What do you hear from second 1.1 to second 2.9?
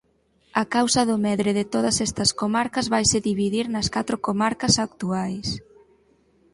medre de todas estas comarcas